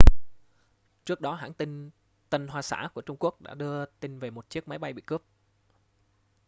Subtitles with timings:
[1.05, 1.89] trước đó hãng tin
[2.29, 5.01] tân hoa xã của trung quốc đã đưa tin về một chiếc máy bay bị
[5.05, 5.21] cướp